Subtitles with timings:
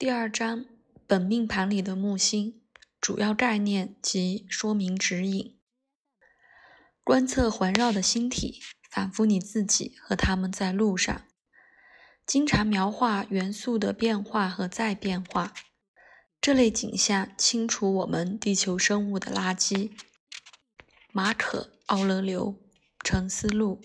[0.00, 0.64] 第二章
[1.06, 2.62] 本命盘里的木星
[3.02, 5.58] 主要概念及说明指引。
[7.04, 11.26] 观测环绕的星体，仿佛你自己和他们在路上。
[12.24, 15.52] 经常描画元素的变化和再变化，
[16.40, 19.90] 这类景象清除我们地球生物的垃圾。
[21.12, 21.58] 马可·
[21.88, 22.54] 奥勒留
[23.04, 23.82] 《沉思录》。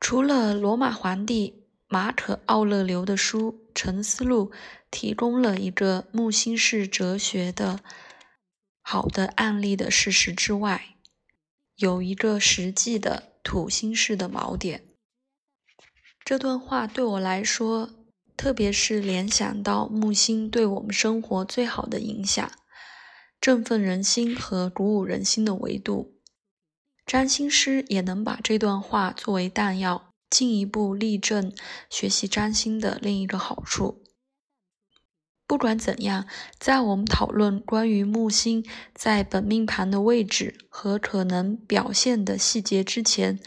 [0.00, 1.63] 除了罗马皇帝
[1.94, 3.52] 马可·奥勒留的书。
[3.72, 4.50] 《沉思录》
[4.90, 7.78] 提供了一个木星式哲学的
[8.80, 10.96] 好的案例的事实之外，
[11.76, 14.82] 有一个实际的土星式的锚点。
[16.24, 17.90] 这段话对我来说，
[18.36, 22.50] 特别是联想到木星对我们生活最好的影响，
[23.40, 26.18] 振奋人心和鼓舞人心的维度，
[27.06, 30.13] 占星师也能把这段话作为弹药。
[30.34, 31.54] 进一步例证
[31.88, 34.02] 学习占星的另一个好处。
[35.46, 36.26] 不管怎样，
[36.58, 43.38] 在我们讨论关于木星在本命盘的位置和可能表现的细节之前，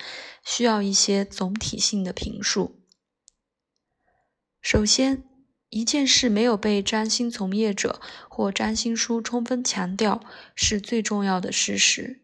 [0.45, 2.79] 需要一些总体性的评述。
[4.61, 5.23] 首先，
[5.69, 7.99] 一件事没有被占星从业者
[8.29, 10.23] 或占星书充分强调，
[10.55, 12.23] 是最重要的事实。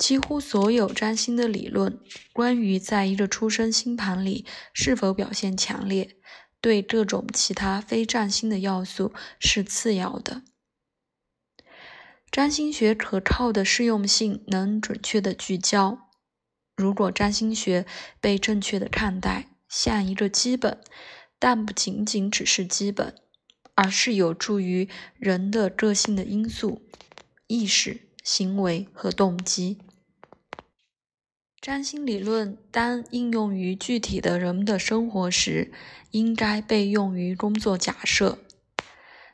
[0.00, 2.00] 几乎所有占星的理论，
[2.32, 6.16] 关于在一个出生星盘里是否表现强烈，
[6.58, 10.42] 对各种其他非占星的要素是次要的。
[12.30, 16.08] 占星学可靠的适用性能准确的聚焦。
[16.74, 17.84] 如果占星学
[18.22, 20.80] 被正确的看待，像一个基本，
[21.38, 23.14] 但不仅仅只是基本，
[23.74, 26.80] 而是有助于人的个性的因素、
[27.48, 29.76] 意识、行为和动机。
[31.60, 35.70] 占星理论当应用于具体的人们的生活时，
[36.10, 38.38] 应该被用于工作假设。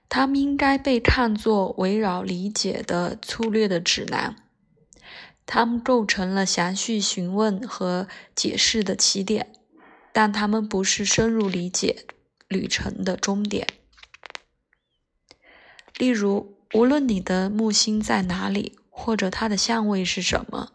[0.08, 4.34] 它们应该被看作围绕理解的粗略的指南。
[5.46, 9.52] 它们构成了详细询问和解释的起点，
[10.12, 12.06] 但它们不是深入理解
[12.48, 13.68] 旅程的终点。
[15.96, 20.72] 例如，无论你的木星在哪里，或者它的相位是什么。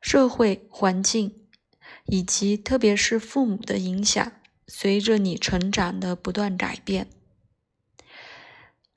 [0.00, 1.46] 社会环境
[2.06, 4.32] 以及特别是父母的影响，
[4.66, 7.08] 随着你成长的不断改变。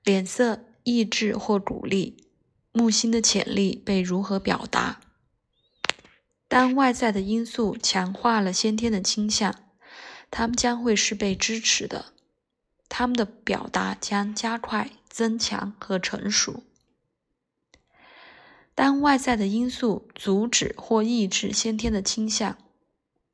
[0.04, 2.28] 脸色、意志或鼓励，
[2.72, 5.02] 木星的潜力被如何表达？
[6.48, 9.56] 当外在的因素强化了先天的倾向，
[10.30, 12.14] 他们将会是被支持的，
[12.90, 16.64] 他们的表达将加快、增强和成熟。
[18.82, 22.58] 当外在的因素阻止或抑制先天的倾向，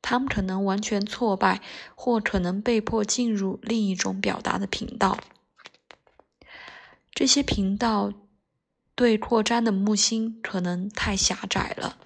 [0.01, 1.61] 他们可能完全挫败，
[1.95, 5.17] 或可能被迫进入另一种表达的频道。
[7.13, 8.11] 这些频道
[8.93, 11.97] 对扩张的木星可能太狭窄了，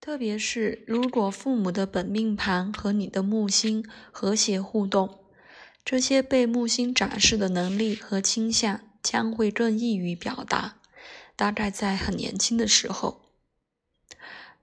[0.00, 5.20] 特别是如果父母的本命盘和你的木星和谐互动，
[5.84, 10.78] 这些被木星展示的能力和倾向将会更易于表达。
[11.40, 13.22] 大概在很年轻的时候，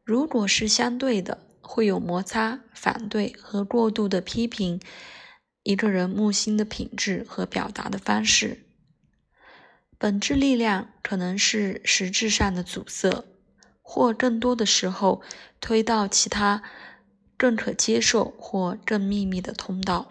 [0.03, 4.79] 如果是相对的，会有摩擦、反对和过度的批评
[5.63, 8.63] 一个人木星的品质和表达的方式。
[9.97, 13.25] 本质力量可能是实质上的阻塞，
[13.81, 15.23] 或更多的时候
[15.59, 16.61] 推到其他
[17.35, 20.09] 更可接受或更秘密的通道。